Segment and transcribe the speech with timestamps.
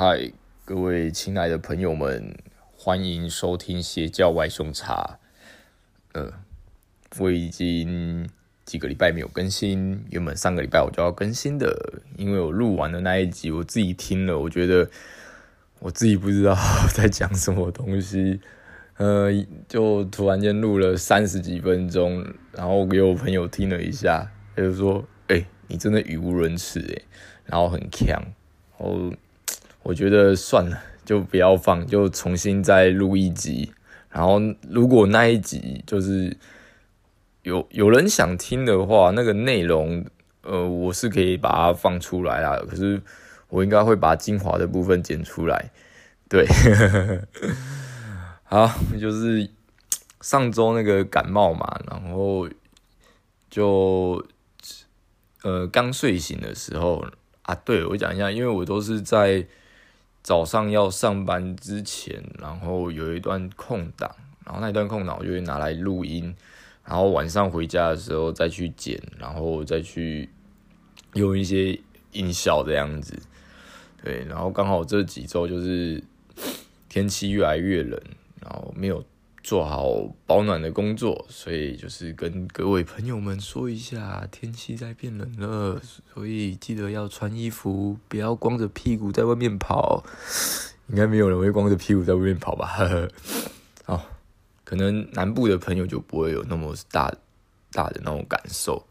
[0.00, 0.30] 嗨，
[0.64, 2.32] 各位亲爱的朋友们，
[2.76, 5.18] 欢迎收听邪教外送茶。
[6.12, 6.34] 呃，
[7.18, 8.30] 我已经
[8.64, 14.88] 几个礼拜没有更新，原本上个礼拜我就要更新的，因为我录完的那一集，我自己听了，我觉得
[15.80, 16.56] 我自己不知道
[16.94, 18.40] 在讲什么东西，
[18.98, 19.32] 呃，
[19.66, 27.02] 就突然间录了三十几分钟，然后给我朋友听了一下，他就说：“哎、你真的语无伦次哎，
[27.46, 28.06] 然后很强，
[28.78, 29.12] 然后。”
[29.88, 33.72] 我觉得算了，就不要放，就重新再录一集。
[34.10, 36.36] 然后，如果那一集就是
[37.42, 40.04] 有有人想听的话，那个内容，
[40.42, 42.62] 呃，我是可以把它放出来啦。
[42.68, 43.00] 可是，
[43.48, 45.70] 我应该会把精华的部分剪出来。
[46.28, 46.44] 对，
[48.44, 49.48] 好，就是
[50.20, 52.46] 上周那个感冒嘛，然后
[53.48, 54.22] 就
[55.42, 57.06] 呃刚睡醒的时候
[57.40, 59.46] 啊，对，我讲一下，因为我都是在。
[60.22, 64.14] 早上要上班之前，然后有一段空档，
[64.44, 66.34] 然后那段空档我就会拿来录音，
[66.84, 70.28] 然后晚上回家的时候再去剪，然后再去
[71.14, 71.78] 用一些
[72.12, 73.18] 音效这样子。
[74.02, 76.02] 对，然后刚好这几周就是
[76.88, 78.00] 天气越来越冷，
[78.40, 79.04] 然后没有。
[79.48, 85.80] 做好保暖的工作，所以就是跟各位朋友们说一下，天气在变冷了，
[86.12, 90.04] 所以记得要穿衣服，不要光着屁股在外面跑。
[90.88, 92.66] 应该没有人会光着屁股在外面跑吧？
[92.66, 93.08] 呵呵。
[93.86, 94.04] 好，
[94.64, 97.10] 可能南部的朋友就不会有那么大
[97.72, 98.86] 大的那种感受。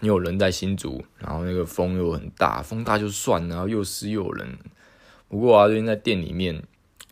[0.00, 4.58] 你有人在新竹，然后那个风又很大，风大就算，然后又湿又冷。
[5.28, 6.64] 不过啊，最近在店里面。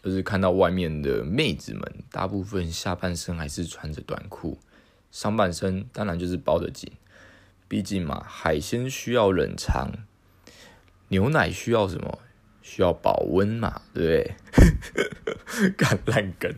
[0.03, 4.59] 就是看到外面的妹子们，大部分下半身还是穿着短裤，
[5.10, 6.91] 上半身当然就是包得紧。
[7.66, 9.91] 毕竟嘛，海鲜需要冷藏，
[11.08, 12.20] 牛奶需要什么？
[12.62, 15.70] 需要保温嘛，对不对？
[15.76, 16.54] 干烂梗。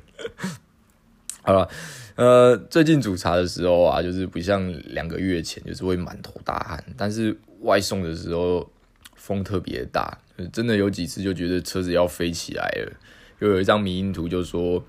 [1.43, 1.69] 好了，
[2.17, 6.84] 呃，最近煮茶的时候啊，就是不像两个月前，就是会满头大汗。
[6.97, 8.69] 但是外送的时候
[9.15, 10.19] 风特别大，
[10.53, 12.93] 真的有几次就觉得车子要飞起来了。
[13.41, 14.83] 又有一张迷因图，就说，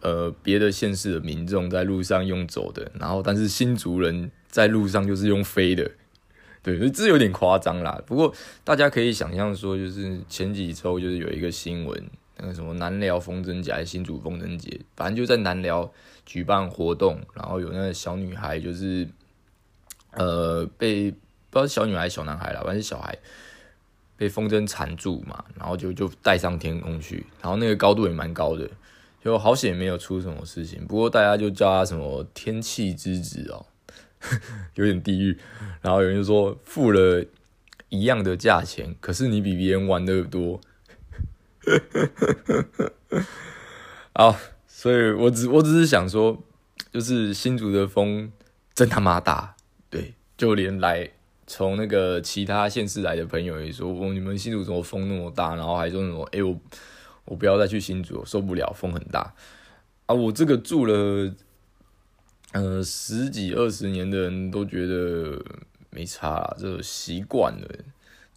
[0.00, 5.90] 呃，别的县市的民众在路上用走的，然后但是新竹人在路上就是用飞的，
[6.62, 8.00] 对，这有点夸张啦。
[8.06, 12.04] 不过大家可以想象说，就是前几周就是有一个新闻，
[12.38, 15.90] 那个什么南寮风筝节还是新竹风筝节，反正就在南寮
[16.26, 19.08] 举办活动，然后有那个小女孩就是，
[20.10, 21.16] 呃，被不
[21.58, 23.18] 知道是小女孩小男孩啦，反正是小孩。
[24.16, 28.70] 被风筝缠住嘛，然后就就带上天空去，然后那个高度也蛮高的，
[29.24, 30.86] 就好险没有出什么事情。
[30.86, 33.66] 不过大家就叫他什么天气之子哦，
[34.74, 35.36] 有点地狱。
[35.80, 37.24] 然后有人就说付了
[37.88, 40.60] 一样的价钱，可是你比别人玩的多。
[44.12, 44.38] 啊，
[44.68, 46.40] 所以我只我只是想说，
[46.92, 48.30] 就是新竹的风
[48.74, 49.56] 真他妈大，
[49.90, 51.10] 对，就连来。
[51.46, 55.54] 从那个其他县市来的朋友也说，哦，你们新竹怎么风那么大？
[55.54, 56.58] 然后还说什么，哎，我
[57.26, 59.34] 我不要再去新竹，受不了，风很大
[60.06, 60.14] 啊！
[60.14, 61.34] 我这个住了
[62.52, 65.44] 呃十几二十年的人都觉得
[65.90, 67.68] 没差啦，这习惯了，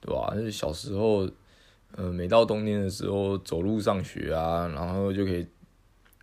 [0.02, 0.34] 对吧？
[0.36, 1.30] 就是小时候，
[1.96, 5.48] 呃，每到冬天的时候走路上学啊，然后就可以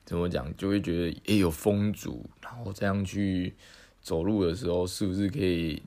[0.04, 3.54] 怎么讲，就会觉得哎有风阻，然后这样去
[4.02, 5.82] 走路的时候，是不是可以？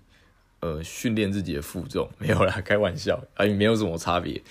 [0.59, 4.41] 呃，训练自己的负重没有啦，开玩笑，啊，也没有什么差别，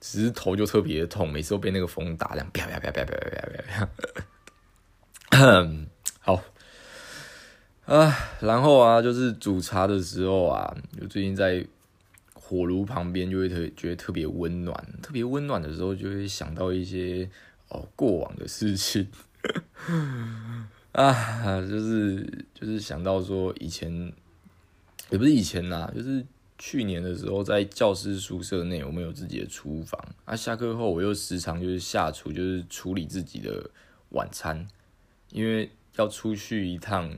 [0.00, 3.88] 只是头就特别痛，每次都被那个风打，这样啪啪啪啪啪啪啪啪
[5.30, 5.66] 啪。
[6.20, 6.42] 好
[7.86, 11.64] 啊，然后啊，就是煮茶的时候啊，就最近在
[12.34, 17.30] 火炉旁边，就会特觉得特别温暖，特别温暖的时候，就会想到一些
[17.68, 19.08] 哦过往的事情。
[20.92, 24.12] 啊，就是就是想到说以前，
[25.10, 26.24] 也不是以前啦，就是
[26.58, 30.36] 去年的时候在教师宿舍内，我们有自己的厨房啊。
[30.36, 33.70] 下课后我又时常就是下厨，就是处理自己的
[34.10, 34.66] 晚餐，
[35.30, 37.10] 因为要出去一趟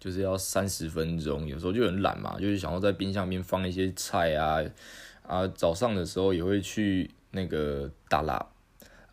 [0.00, 4.62] 就是要三十分钟，有时候就很懒嘛，就是想要在冰箱边放一些菜啊
[5.22, 5.46] 啊。
[5.48, 8.46] 早上的时候也会去那个达拉，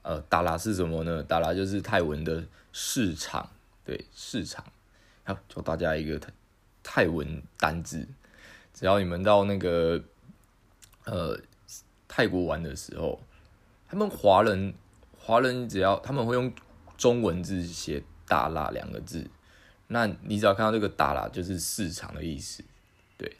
[0.03, 1.21] 呃，达拉是什么呢？
[1.23, 3.49] 达拉就是泰文的市场。
[3.83, 4.65] 对，市场，
[5.23, 6.19] 好，教大家一个
[6.85, 8.07] 泰文单字。
[8.73, 10.01] 只要你们到那个
[11.05, 11.39] 呃
[12.07, 13.21] 泰国玩的时候，
[13.89, 14.73] 他们华人
[15.17, 16.53] 华人只要他们会用
[16.97, 19.29] 中文字写“大辣”两个字，
[19.87, 22.63] 那你只要看到这个“大辣”就是市场的意思。
[23.17, 23.37] 对，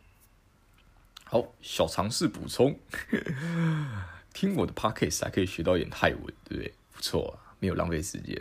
[1.25, 2.80] 好，小尝试补充，
[4.33, 6.74] 听我的 podcast 还可以学到一点泰文，对不对？
[6.94, 8.36] 不错啊，没有浪费时间。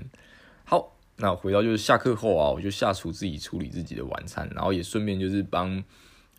[1.16, 5.82] 那回到就是下课后啊，我就下厨自己处理自己的晚餐，然后也顺便就是帮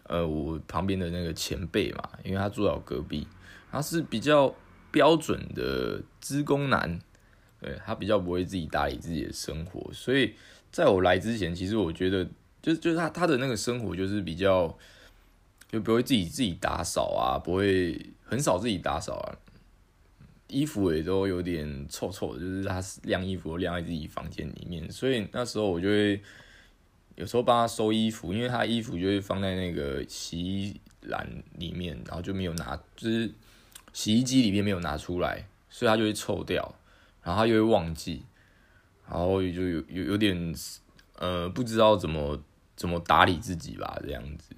[0.03, 3.25] 呃我旁边的那个前辈嘛，因为他住在我隔壁，
[3.71, 4.53] 他是比较
[4.91, 6.99] 标准的资工男，
[7.61, 10.33] 对，他比较不会自己打理自己的生活，所以
[10.71, 12.27] 在我来之前，其实我觉得
[12.61, 14.77] 就就是他他的那个生活就是比较
[15.71, 19.37] 就不会自己自己打扫啊，不会很少自己打扫啊。
[20.47, 26.21] 衣服也都有点臭臭的，就是他晾衣服晾在自己房间里面，所以那时候我就会
[27.15, 31.27] 有时候帮他收衣服，因为他衣服就会放在那个洗衣篮
[31.57, 33.31] 里面，然后就没有拿，就是
[33.91, 36.75] 洗衣机里面没有拿出来，所以他就会臭掉，
[37.23, 38.23] 然后他又会忘记，
[39.09, 40.53] 然后就有有有点
[41.17, 42.39] 呃不知道怎么
[42.75, 44.55] 怎么打理自己吧这样子，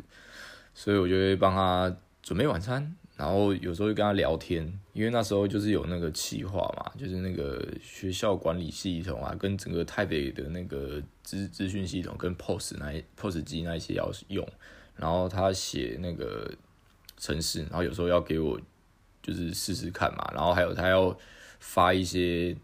[0.74, 2.96] 所以我就会帮他准备晚餐。
[3.18, 14.48] 然后有时候就跟他聊天，因为那时候就是有那个企划嘛，就是那个学校管理系统啊，跟整个台北的那个资资讯系统跟 POS 那 POS 机那一些要用，
[14.96, 16.54] 然后他写那个
[17.18, 18.62] 程式，然后有时候要给我
[19.24, 21.18] 就是试试看嘛，然后还有他要
[21.60, 22.56] 发一些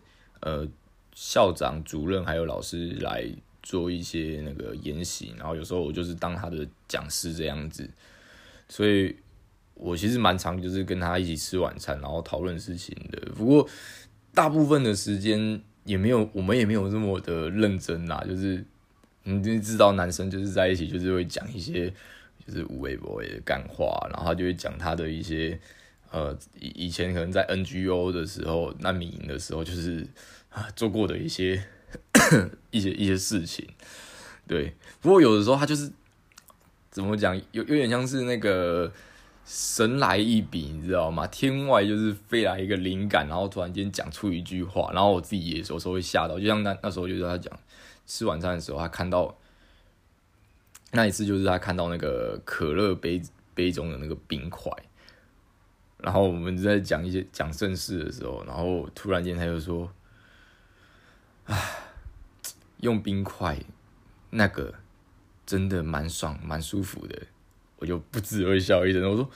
[0.41, 0.67] 呃
[1.15, 3.27] 校长、主任还有老师来
[3.63, 7.89] 做一些那个研习，然后有时候我就是当他的讲师这样子，
[8.69, 9.15] 所以。
[9.83, 13.19] 我其实蛮常就是跟他一起吃晚餐，然后讨论事情的。
[13.35, 13.68] 不过
[14.33, 18.24] 大部分的时间也没有，我们也没有这么的认真啦。
[18.25, 18.63] 就是
[19.24, 21.94] 你就知道，男生就是在一起，就是会讲一些
[22.47, 25.59] 就是有的没的干话，然后他就会讲他的一些
[26.12, 30.07] 呃以以前可能在 NGO 的时候、难民营的时候，就是
[30.50, 31.62] 啊做过的一些
[32.71, 33.68] 一些一些事情。
[34.47, 35.91] 对，不过有的时候他就是
[36.89, 38.89] 怎么讲，有有点像是那个。
[39.45, 41.28] 神来一笔，你知道吗？
[41.28, 46.40] 天外就是飞来一个灵感，然后突然间讲出一句话，然后我自己也有时候会吓到。
[46.40, 47.54] 就像那那时候，就是他讲
[48.07, 49.38] 吃晚餐的时候，他看到
[50.92, 53.22] 那一次，就是他看到那个可乐杯
[53.54, 54.72] 杯中的那个冰块，
[55.98, 59.92] 然后我们在讲一些讲正事的时候，然后突然间他就说
[61.46, 61.62] ：“唉，
[62.78, 63.60] 用冰块
[64.30, 64.74] 那个
[65.46, 67.24] 真的蛮爽，蛮舒服的。”
[67.84, 69.30] 我就不自会笑一声，我说：“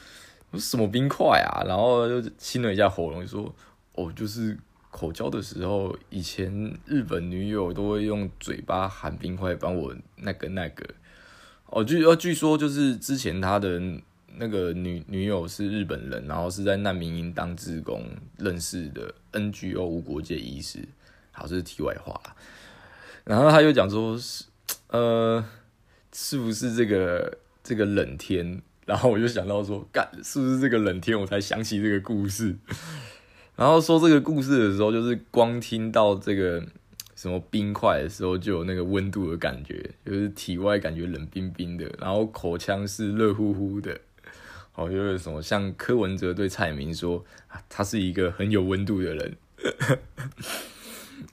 [0.52, 3.54] 我什么冰块啊？”然后就亲了一下喉咙，说
[3.92, 4.58] ：“哦，就是
[4.90, 10.86] 口交的时候，以前日本女友都会用嘴巴含冰块帮我那个那个。”
[11.68, 13.82] 哦，据呃据说就是之前他的
[14.38, 18.06] 那个女女友是日本人，然后是在难民营当志工
[18.38, 20.80] 认识的 NGO 无国界医师。
[21.34, 22.18] 好，这是题外话。
[23.26, 24.46] 然后他又讲说：“是
[24.88, 25.44] 呃，
[26.14, 32.56] 是不是这个？”这个冷天， 然后我就想到说，干是不是这个冷天，我才想起这个故事。
[33.58, 36.66] 然后说这个故事的时候，就是光听到这个
[37.14, 44.00] 什么冰块的时候，就有那个温度的感觉，就是体外感觉冷冰冰的，然后口腔是热乎乎的。
[44.76, 47.26] 哦，就是什么像柯文哲对蔡明说，
[47.68, 49.36] 他是一个很有温度的人。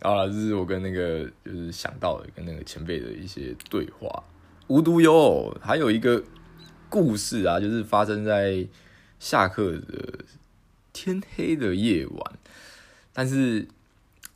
[0.00, 4.24] 好了，这是我跟那个就是想到的跟那个前辈的一些对话。
[4.66, 6.24] 无独有偶，还有一个
[6.88, 8.66] 故事啊，就是发生在
[9.18, 10.24] 下课的
[10.92, 12.32] 天黑的夜晚。
[13.12, 13.68] 但是，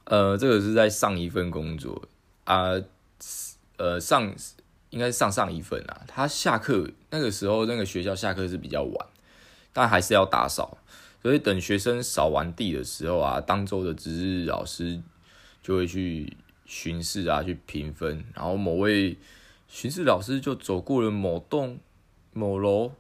[0.05, 2.09] 呃，这个是在上一份工作
[2.45, 2.73] 啊，
[3.79, 4.35] 呃，上
[4.91, 6.03] 应该是上上一份啊。
[6.07, 9.07] 他下课那个时候，那个学校下课是比较晚，
[9.73, 10.77] 但还是要打扫。
[11.23, 15.01] 所以等学生扫完地的时候啊，当周的值日老师
[15.63, 19.17] 就会去巡视啊，去评分，然后某位。
[19.69, 21.79] 巡视老师就走过了某栋
[22.33, 22.93] 某楼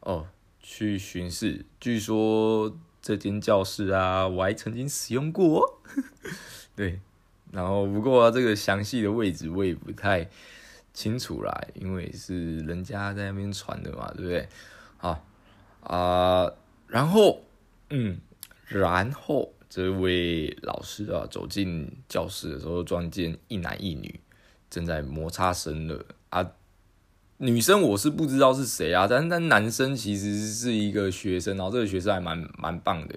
[0.00, 0.26] 哦，
[0.60, 1.64] 去巡视。
[1.80, 5.80] 据说这间教室啊，我还曾经使用过。
[6.74, 7.00] 对，
[7.52, 10.28] 然后不过、啊、这个详细的位置我也不太
[10.92, 14.48] 清楚啦，因为是人家在那边传的嘛，对不对？
[14.96, 15.24] 好
[15.82, 16.50] 啊、
[16.88, 17.42] 然后
[17.90, 18.20] 嗯，
[18.66, 24.20] 然后这位老师啊走进教室的时候，撞见一男一女
[24.70, 26.52] 正在摩擦生了啊。
[27.40, 33.14] 女生我是不知道是谁啊，但是但男生其实是一个学生，然后这个学生还蛮蛮棒的，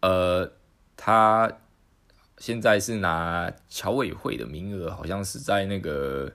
[0.00, 0.52] 呃，
[0.96, 1.52] 他
[2.38, 6.32] 现在是拿侨委会的名额，好像是在那个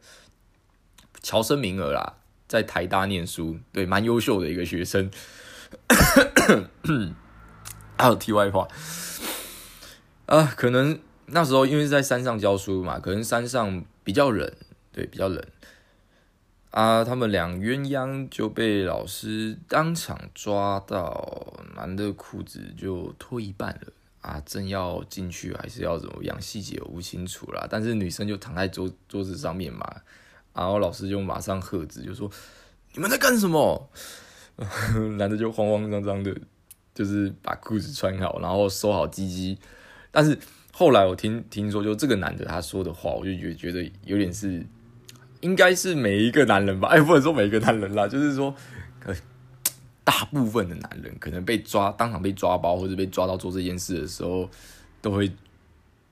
[1.21, 2.15] 侨生名额啦，
[2.47, 5.11] 在台大念书，对，蛮优秀的一个学生。
[7.97, 8.67] 还有题外话
[10.25, 10.99] 啊，可能
[11.31, 14.51] 那时候因为是在山上教书嘛，可能山上比较冷，
[14.91, 15.43] 对，比较冷。
[16.71, 24.41] 啊，他们俩鸳鸯就被老师当场抓到，男的裤子就脱一半了啊！
[24.45, 26.41] 正要进去还是要怎么样？
[26.41, 27.67] 细节我不清楚啦。
[27.69, 29.85] 但是女生就躺在桌桌子上面嘛，
[30.53, 32.31] 然后老师就马上喝止，就说
[32.95, 33.89] ：“你们在干什么？”
[35.17, 36.33] 男的就慌慌张张的，
[36.93, 39.57] 就是把裤子穿好，然后收好鸡鸡。
[40.09, 40.37] 但是
[40.81, 44.65] 后来我听听说，就这个男的他说的话，我就觉觉得有点是。
[45.41, 48.55] 应该是每一个男人吧， 哎，不能说每一个男人啦，就是说，
[49.05, 49.15] 呃
[50.03, 54.49] 大部分的男人可能被抓，当场被抓包或者被抓到做这件事的时候，
[55.03, 55.31] 都会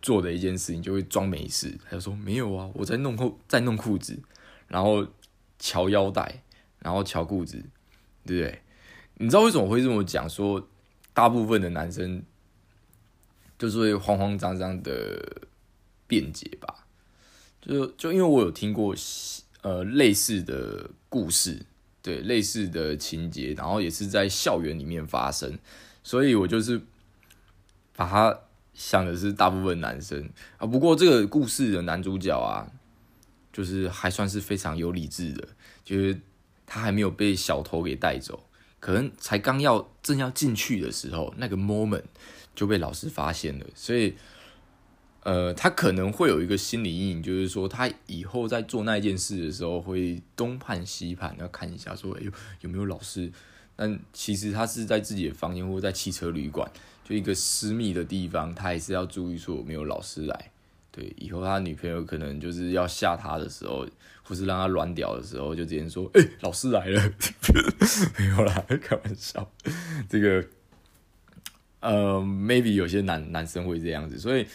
[0.04, 4.20] 做的一件事情，就会装没事，他就说没有啊，我在弄裤，在弄裤子，
[4.68, 5.04] 然后
[5.58, 6.44] 乔腰带，
[6.78, 7.58] 然后乔裤子，
[8.24, 8.62] 对不对？
[9.16, 10.30] 你知道为什么会这么讲？
[10.30, 10.68] 说
[11.12, 12.22] 大部分的男生
[13.60, 15.44] 就是会慌慌张张的
[16.08, 16.88] 辩解吧。
[17.62, 18.96] 就就因为我有听过
[19.62, 21.66] 呃类似的故事，
[22.02, 25.60] 对类似的情节，然后也是在校园里面发生，
[26.02, 26.82] 所以我就是
[27.96, 28.40] 把他
[28.74, 30.66] 想的是大部分男生啊。
[30.66, 32.72] 不过这个故事的男主角啊，
[33.52, 35.50] 就是还算是非常有理智的，
[35.84, 36.18] 就是
[36.66, 38.49] 他还没有被小偷给带走，
[38.80, 42.04] 可能才刚要正要进去的时候，那个 moment
[42.56, 44.16] 就被老师发现了，所以。
[45.24, 52.32] 呃，他可能会有一个心理阴影，就是说他以后在做那件事的时候会东盼西盼，要看一下说，哎呦
[52.62, 53.30] 有没有老师？
[53.76, 56.72] 但其实他是在自己的房间或者在汽车旅馆，
[57.04, 60.52] 就一个私密的地方，他还是要注意说有没有老师来。
[60.92, 63.88] 对，以后他女朋友可能就是要吓他的时候，
[64.24, 67.02] 或是让他软屌的时候，就直接说，哎，老师来了，
[68.18, 69.50] 没有啦，开玩笑。
[70.10, 70.46] 这个，
[71.80, 74.46] 呃，maybe 有些男男生会这样子，所以。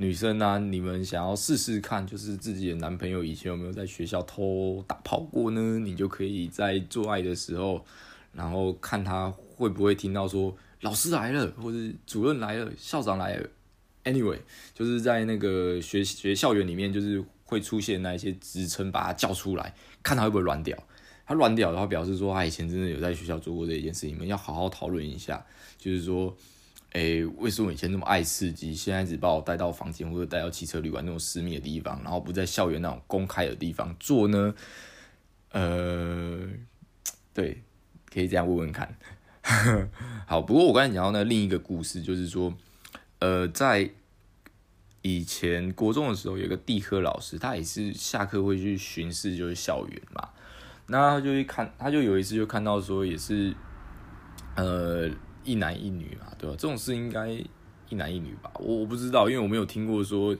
[0.00, 5.80] 女生啊，你们想要试试看，就是自己的男朋友以前有没有在学校偷打炮过呢？
[5.80, 7.84] 你就可以在做爱的时候，
[8.32, 13.50] 然后看他会不会听到说老师来了，或者主任来了，校长来了。
[14.12, 14.38] Anyway，
[14.74, 20.76] 就是在那个学学校园里面，就是会出现那一些职称，把他叫出来，看他会不会软屌。
[21.26, 25.44] 他软屌的话，表示说他以前真的有在学校做过这一件事情，你们要好好讨论一下，
[25.78, 26.36] 就是说。
[26.92, 34.54] 哎、欸，为什么以前那么爱刺激，现在只把我带到房间或者带到汽车旅馆那种私密的地方，然后不在校园那种公开的地方做呢？
[35.52, 36.48] 呃，
[37.34, 37.60] 对，
[38.10, 38.96] 可以这样问问看。
[40.26, 42.52] 好，不过我刚才讲到那另一个故事，就是说，
[43.18, 43.90] 呃，在
[45.02, 50.28] 以前国中的时候，有个地科老师，他也是下课会去巡视，就是校园嘛。
[50.86, 53.54] 那他就会看，他就有一次就看到说，也是，
[54.56, 55.10] 呃。
[55.44, 56.54] 一男一女嘛，对吧？
[56.58, 57.26] 这种事应该
[57.88, 58.52] 一男一女吧？
[58.56, 60.36] 我我不知道，因为我没有听过说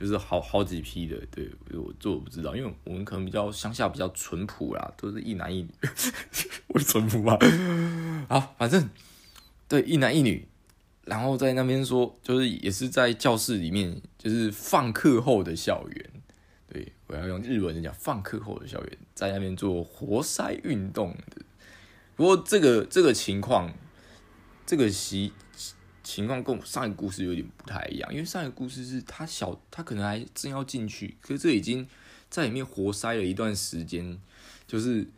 [0.00, 5.68] 就是好好几批的，对，我这我不知道，因为我们可能比较乡下比较淳朴啦，都是一男一女，
[6.68, 7.36] 我淳朴吧？
[8.30, 8.88] 好，反正
[9.68, 10.47] 对一男一女，
[11.08, 16.10] 然后在那边说，就是也是在教室里面，就是放课后的校园，
[16.68, 21.42] 对，我要用日文讲放课后的校园，在那边做活塞运动的。
[22.14, 23.72] 不过这个这个情况。
[24.70, 25.32] 这个习
[26.02, 31.88] 情况跟我上一个故事有点不太一样，因为上一个故事是他小，他可能还正要进去，可是这已经
[32.28, 34.20] 在里面活塞了一段时间，
[34.66, 35.08] 就是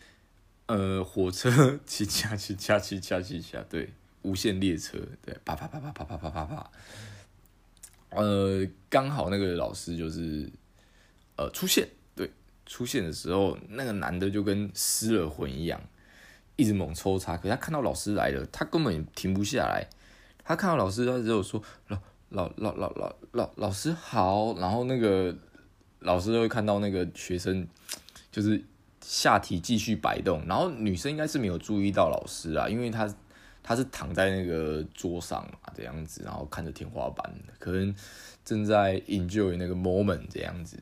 [0.67, 3.93] 呃火车起驾起驾起驾起驾，对，
[4.23, 6.71] 无限列车，对，啪啪啪啪啪啪啪啪啪，
[8.11, 10.51] 呃，刚好那个老师就是
[11.37, 12.31] 呃出现，对，
[12.67, 15.81] 出现的时候，那个男的就跟失了魂一样。
[16.57, 19.89] 一直猛抽插，可是他看到老师来了，他根本停不下来。
[20.45, 21.99] 他看到老师，他只有说老
[22.29, 25.35] 老老老老老老师好，然后那个
[26.01, 27.67] 老师就会看到那个学生
[28.31, 28.63] 就是
[29.01, 33.09] 下体继续摆动，然后女生应该是没有注意到老师啊，因为他
[33.63, 37.95] 他是躺在那个桌上嘛，这样子，然后看着天花板，可能
[38.45, 40.79] 正在 enjoy 那个 moment 这样子。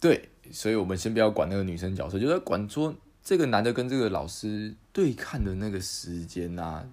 [0.00, 6.84] 对，所以我们先不要管那个女生角色，就在管说这个男的跟这个老师对看的那个时间啊，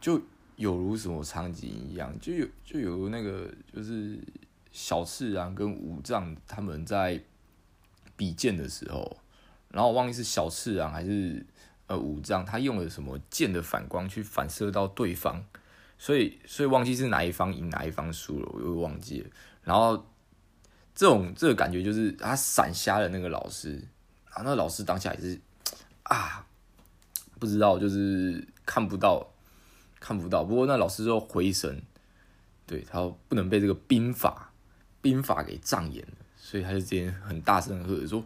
[0.00, 0.20] 就
[0.56, 4.18] 有如什么场景一样，就有就有那个就是
[4.72, 7.20] 小次郎跟武藏他们在
[8.16, 9.18] 比剑的时候，
[9.70, 11.44] 然后我忘记是小次郎还是
[11.86, 15.44] 呃武藏，他用了什么剑的反光去反射到对方，
[15.98, 19.30] 所以所以忘记是哪一方赢哪一方输了，我又忘记了，
[19.62, 20.06] 然后。
[20.98, 23.72] 这种这个感觉就是他闪瞎了那个老师，
[24.30, 25.38] 然后那老师当下也是
[26.04, 26.46] 啊，
[27.38, 29.28] 不知道就是看不到，
[30.00, 30.42] 看不到。
[30.42, 31.82] 不过那老师就回神，
[32.66, 34.50] 对，他不能被这个兵法
[35.02, 38.24] 兵法给障眼了，所以他就直接很大声的喝着说：“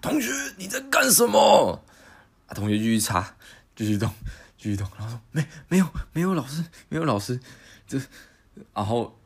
[0.00, 1.84] 同学你在干什么？”
[2.46, 3.36] 啊，同学继续擦，
[3.76, 4.10] 继续动，
[4.56, 7.40] 继续动，然后说：“没没有没有老师没有老师，
[7.86, 8.00] 这
[8.74, 9.18] 然后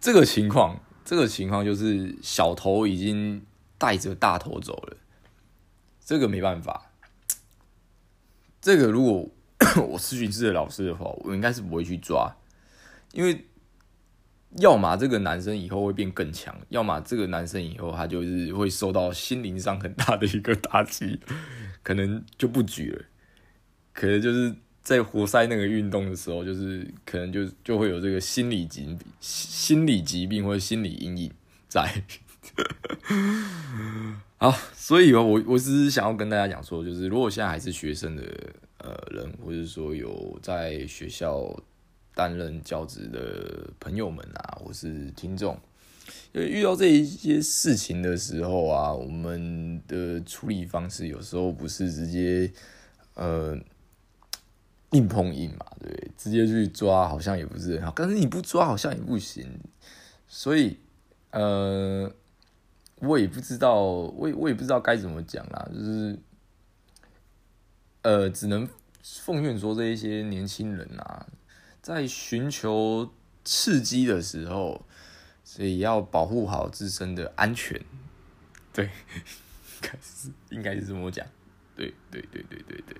[0.00, 3.44] 这个情况。”这个情况就是小头已经
[3.76, 4.96] 带着大头走了，
[6.04, 6.92] 这个没办法。
[8.60, 9.28] 这个如果
[9.88, 12.32] 我是训室的老师的话，我应该是不会去抓，
[13.10, 13.44] 因为
[14.58, 21.18] 要么这个男生以后会变更强，要么这个男生以后他就是会受到心灵上很大的一个打击，
[21.82, 23.04] 可能就不举了，
[23.92, 24.54] 可能就是。
[24.82, 31.30] 在活塞那个运动的时候，就是可能就就会有这个心理疾病、心理疾病或者心理阴影
[31.68, 32.02] 在。
[34.38, 38.22] 好，所以我我只是想要跟大家讲说，就是如果现在还是学生的
[38.78, 41.54] 呃人，或者说有在学校
[42.14, 45.60] 担任教职的朋友们啊，或是听众，
[46.32, 52.52] 因为遇到这一些事情的时候啊，我们的处理方式有时候不是直接
[53.14, 53.58] 呃。
[54.92, 59.48] 硬碰硬嘛，对，直接去抓好像也不是很好，但是你不抓好像也不行，
[60.26, 60.76] 所以
[61.30, 62.12] 呃，
[62.96, 66.18] 我也不知道，我也我也不知道该怎么讲啦，就是
[68.02, 68.68] 呃，只能
[69.04, 71.24] 奉劝说这一些年轻人啊，
[71.80, 73.12] 在寻求
[73.44, 74.84] 刺激的时候，
[75.52, 77.84] 所以要保护好自身的安全，
[78.72, 78.88] 对，
[79.82, 81.26] 应该是应该是这么讲。
[81.74, 82.96] 对对对对对对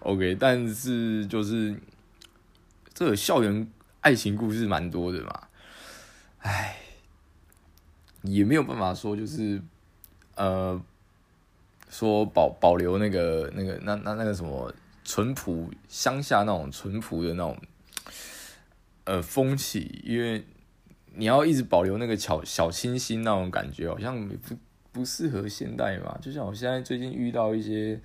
[0.00, 1.80] ，OK，但是就是
[2.92, 3.70] 这个校园
[4.00, 5.46] 爱情故事蛮多的嘛，
[6.38, 6.76] 唉，
[8.22, 9.62] 也没有办法说就是
[10.34, 10.82] 呃，
[11.88, 17.56] 说保保留那个那个那那那个什么淳朴乡下那种淳朴的那种
[19.04, 20.44] 呃风气，因为
[21.16, 24.54] 你要一直保留那个小小清新那种感觉，好像不。
[24.92, 26.16] 不适合现代嘛？
[26.22, 28.00] 就像我现在最近遇到一些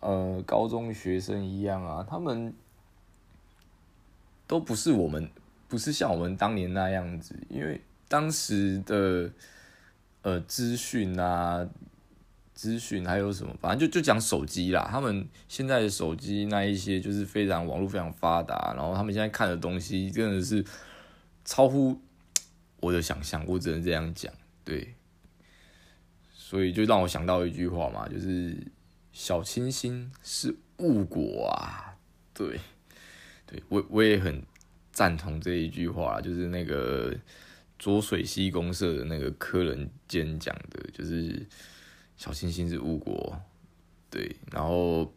[0.00, 2.52] 呃高中学生一样啊，他们
[4.48, 5.30] 都不是我们，
[5.68, 9.30] 不是像我们当年那样子，因为当时的
[10.22, 11.64] 呃资讯啊，
[12.54, 14.88] 资讯还有什么，反正就就讲手机啦。
[14.90, 20.64] 他们现在的手机那一些就是非常网络非常发达，然后他们现在看的东西真的是
[21.44, 21.96] 超乎
[22.82, 24.30] 我的想象，我只能这样讲，
[24.62, 24.94] 对。
[26.34, 28.54] 所以就让我想到一句话嘛，就是
[29.10, 31.96] 小清新是误国啊。
[32.34, 32.60] 对，
[33.46, 34.44] 对我我也很
[34.90, 37.16] 赞同这一句话，就是那个
[37.78, 41.46] 浊水溪公社的那个柯仁坚讲的，就是
[42.18, 43.40] 小清新是误国。
[44.10, 45.10] 对，然后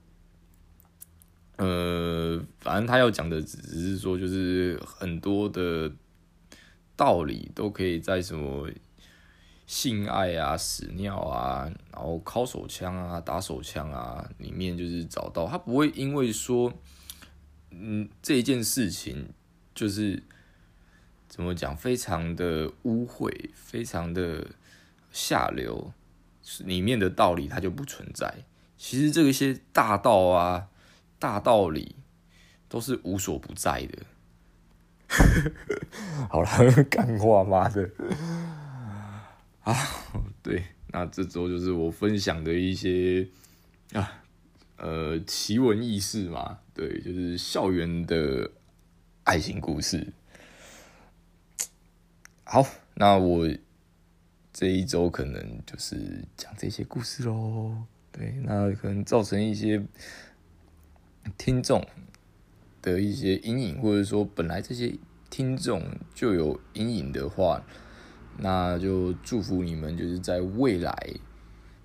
[1.58, 5.92] 呃，反正他要讲的只是说，就是很多的
[6.96, 8.70] 道理都可以在什么。
[9.68, 16.72] 性爱啊、屎尿啊，然后尻手枪啊、打手枪啊，里面就是找到他不会因为说，
[17.72, 19.28] 嗯，这一件事情
[19.74, 20.22] 就是
[21.28, 24.46] 怎么讲，非常的污秽，非常的
[25.12, 25.92] 下流，
[26.60, 28.32] 里面的道理它就不存在。
[28.78, 30.68] 其实这一些大道啊、
[31.18, 31.96] 大道理
[32.70, 34.04] 都是无所不在的。
[36.30, 37.90] 好了， 干话妈的。
[39.64, 39.76] 啊，
[40.44, 43.28] 对，那这周就是我分享的一些
[43.94, 44.24] 啊，
[44.78, 48.52] 呃，奇闻异事嘛，对，就是校园的
[49.24, 50.14] 爱情故事。
[52.44, 53.50] 好，那我
[54.54, 57.76] 这一周可能就是讲这些故事喽。
[58.12, 59.84] 对，那可能造成一些
[61.38, 61.86] 听众
[62.82, 64.94] 的一些阴影，或者说本来这些
[65.36, 67.62] 听众就有阴影的话。
[68.38, 70.94] 那就祝福你们，就是在未来，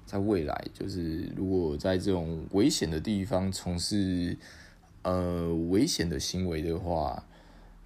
[0.06, 4.38] 在未来，就是如果在这种危险的地方从事
[5.02, 7.24] 呃危险的行为的话，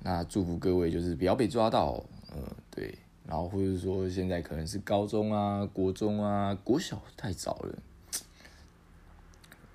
[0.00, 2.38] 那祝福各位就是不要被抓到，呃，
[2.70, 2.94] 对，
[3.26, 7.78] 然后或者说现在可能是高中啊、国中啊、国小太早了，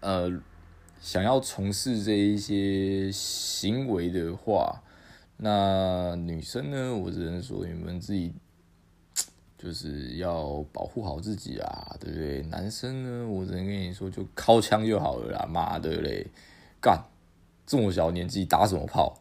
[0.01, 0.41] 呃，
[1.01, 4.81] 想要从事这一些行为的话，
[5.41, 8.31] 那女生呢，我只能说你们自己。
[9.61, 12.41] 就是要保护好自己啊，对不对？
[12.43, 16.25] 男生呢，我只能跟你说，就靠枪就好了啦，妈的嘞，
[16.81, 17.03] 干，
[17.65, 19.19] 这么小年纪打什么炮？